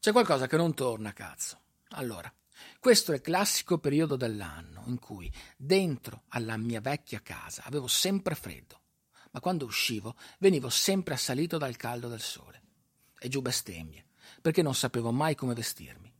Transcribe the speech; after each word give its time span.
C'è 0.00 0.12
qualcosa 0.12 0.46
che 0.46 0.56
non 0.56 0.72
torna, 0.72 1.12
cazzo. 1.12 1.60
Allora, 1.90 2.32
questo 2.78 3.12
è 3.12 3.16
il 3.16 3.20
classico 3.20 3.76
periodo 3.76 4.16
dell'anno 4.16 4.82
in 4.86 4.98
cui 4.98 5.30
dentro 5.58 6.22
alla 6.28 6.56
mia 6.56 6.80
vecchia 6.80 7.20
casa 7.20 7.64
avevo 7.64 7.86
sempre 7.86 8.34
freddo, 8.34 8.80
ma 9.32 9.40
quando 9.40 9.66
uscivo 9.66 10.16
venivo 10.38 10.70
sempre 10.70 11.12
assalito 11.12 11.58
dal 11.58 11.76
caldo 11.76 12.08
del 12.08 12.22
sole. 12.22 12.62
E 13.18 13.28
giù 13.28 13.42
bestemmie, 13.42 14.06
perché 14.40 14.62
non 14.62 14.74
sapevo 14.74 15.12
mai 15.12 15.34
come 15.34 15.52
vestirmi. 15.52 16.10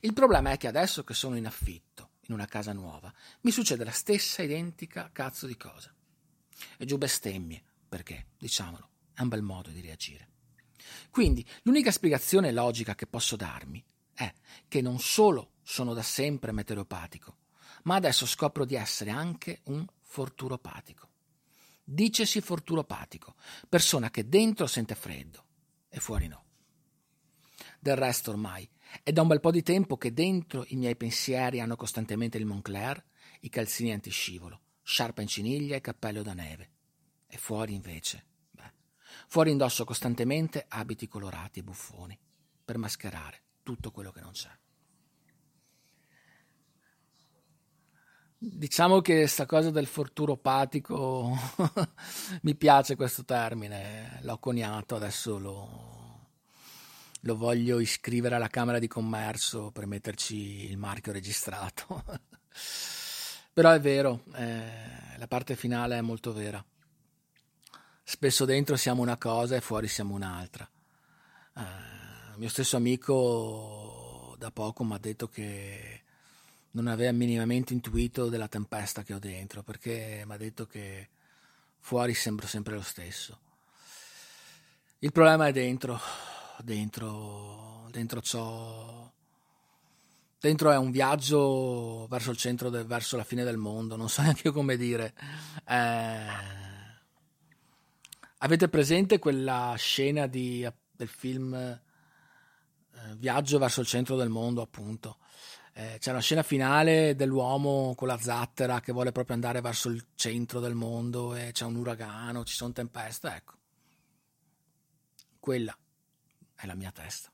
Il 0.00 0.14
problema 0.14 0.52
è 0.52 0.56
che 0.56 0.68
adesso 0.68 1.04
che 1.04 1.12
sono 1.12 1.36
in 1.36 1.44
affitto, 1.44 2.12
in 2.28 2.32
una 2.32 2.46
casa 2.46 2.72
nuova, 2.72 3.12
mi 3.42 3.50
succede 3.50 3.84
la 3.84 3.90
stessa 3.90 4.42
identica 4.42 5.10
cazzo 5.12 5.46
di 5.46 5.58
cosa. 5.58 5.94
E 6.78 6.86
giù 6.86 6.96
bestemmie, 6.96 7.62
perché, 7.86 8.28
diciamolo, 8.38 8.88
è 9.12 9.20
un 9.20 9.28
bel 9.28 9.42
modo 9.42 9.68
di 9.68 9.82
reagire. 9.82 10.28
Quindi 11.14 11.46
l'unica 11.62 11.92
spiegazione 11.92 12.50
logica 12.50 12.96
che 12.96 13.06
posso 13.06 13.36
darmi 13.36 13.80
è 14.14 14.34
che 14.66 14.80
non 14.80 14.98
solo 14.98 15.52
sono 15.62 15.94
da 15.94 16.02
sempre 16.02 16.50
meteoropatico, 16.50 17.36
ma 17.84 17.94
adesso 17.94 18.26
scopro 18.26 18.64
di 18.64 18.74
essere 18.74 19.10
anche 19.10 19.60
un 19.66 19.86
forturopatico. 20.00 21.10
Dicesi 21.84 22.40
forturopatico, 22.40 23.36
persona 23.68 24.10
che 24.10 24.28
dentro 24.28 24.66
sente 24.66 24.96
freddo 24.96 25.44
e 25.88 26.00
fuori 26.00 26.26
no. 26.26 26.46
Del 27.78 27.94
resto 27.94 28.32
ormai 28.32 28.68
è 29.04 29.12
da 29.12 29.22
un 29.22 29.28
bel 29.28 29.38
po' 29.38 29.52
di 29.52 29.62
tempo 29.62 29.96
che 29.96 30.12
dentro 30.12 30.64
i 30.66 30.74
miei 30.74 30.96
pensieri 30.96 31.60
hanno 31.60 31.76
costantemente 31.76 32.38
il 32.38 32.44
Moncler, 32.44 33.00
i 33.42 33.48
calzini 33.50 33.92
antiscivolo, 33.92 34.62
sciarpa 34.82 35.22
in 35.22 35.28
ciniglia 35.28 35.76
e 35.76 35.80
cappello 35.80 36.22
da 36.22 36.34
neve. 36.34 36.70
E 37.28 37.36
fuori 37.36 37.72
invece 37.72 38.32
Fuori 39.28 39.50
indosso 39.50 39.84
costantemente 39.84 40.64
abiti 40.68 41.08
colorati 41.08 41.60
e 41.60 41.62
buffoni 41.62 42.18
per 42.64 42.78
mascherare 42.78 43.42
tutto 43.62 43.90
quello 43.90 44.12
che 44.12 44.20
non 44.20 44.32
c'è. 44.32 44.50
Diciamo 48.36 49.00
che 49.00 49.26
sta 49.26 49.46
cosa 49.46 49.70
del 49.70 49.86
forturopatico 49.86 51.34
mi 52.42 52.54
piace 52.54 52.94
questo 52.94 53.24
termine, 53.24 54.20
l'ho 54.22 54.38
coniato, 54.38 54.96
adesso 54.96 55.38
lo, 55.38 56.28
lo 57.20 57.36
voglio 57.36 57.78
iscrivere 57.80 58.34
alla 58.34 58.48
Camera 58.48 58.78
di 58.78 58.86
Commercio 58.86 59.70
per 59.70 59.86
metterci 59.86 60.70
il 60.70 60.76
marchio 60.76 61.12
registrato. 61.12 62.04
Però 63.54 63.70
è 63.70 63.80
vero, 63.80 64.24
eh, 64.34 65.16
la 65.16 65.26
parte 65.26 65.56
finale 65.56 65.96
è 65.96 66.02
molto 66.02 66.32
vera 66.32 66.62
spesso 68.04 68.44
dentro 68.44 68.76
siamo 68.76 69.02
una 69.02 69.16
cosa 69.16 69.56
e 69.56 69.60
fuori 69.60 69.88
siamo 69.88 70.14
un'altra. 70.14 70.68
Il 71.56 72.38
mio 72.38 72.48
stesso 72.48 72.76
amico 72.76 74.34
da 74.38 74.50
poco 74.50 74.84
mi 74.84 74.92
ha 74.94 74.98
detto 74.98 75.28
che 75.28 76.02
non 76.72 76.88
aveva 76.88 77.12
minimamente 77.12 77.72
intuito 77.72 78.28
della 78.28 78.48
tempesta 78.48 79.02
che 79.02 79.14
ho 79.14 79.18
dentro, 79.18 79.62
perché 79.62 80.24
mi 80.26 80.34
ha 80.34 80.36
detto 80.36 80.66
che 80.66 81.08
fuori 81.78 82.14
sembro 82.14 82.46
sempre 82.46 82.74
lo 82.74 82.82
stesso. 82.82 83.38
Il 84.98 85.12
problema 85.12 85.46
è 85.46 85.52
dentro, 85.52 86.00
dentro, 86.62 87.88
dentro 87.90 88.20
ciò. 88.20 89.10
Dentro 90.40 90.70
è 90.70 90.76
un 90.76 90.90
viaggio 90.90 92.06
verso 92.08 92.30
il 92.30 92.36
centro, 92.36 92.68
de, 92.68 92.84
verso 92.84 93.16
la 93.16 93.24
fine 93.24 93.44
del 93.44 93.56
mondo, 93.56 93.96
non 93.96 94.08
so 94.08 94.20
neanche 94.22 94.50
come 94.50 94.76
dire. 94.76 95.14
Eh, 95.66 96.63
Avete 98.44 98.68
presente 98.68 99.18
quella 99.18 99.72
scena 99.78 100.26
di, 100.26 100.70
del 100.92 101.08
film 101.08 101.54
eh, 101.54 101.80
Viaggio 103.16 103.56
verso 103.58 103.80
il 103.80 103.86
centro 103.86 104.16
del 104.16 104.28
mondo, 104.28 104.60
appunto? 104.60 105.16
Eh, 105.72 105.96
c'è 105.98 106.10
una 106.10 106.20
scena 106.20 106.42
finale 106.42 107.16
dell'uomo 107.16 107.94
con 107.96 108.06
la 108.06 108.18
zattera 108.18 108.82
che 108.82 108.92
vuole 108.92 109.12
proprio 109.12 109.34
andare 109.34 109.62
verso 109.62 109.88
il 109.88 110.08
centro 110.14 110.60
del 110.60 110.74
mondo 110.74 111.34
e 111.34 111.52
c'è 111.52 111.64
un 111.64 111.76
uragano, 111.76 112.44
ci 112.44 112.54
sono 112.54 112.72
tempeste, 112.72 113.28
ecco. 113.28 113.54
Quella 115.40 115.74
è 116.54 116.66
la 116.66 116.74
mia 116.74 116.92
testa. 116.92 117.33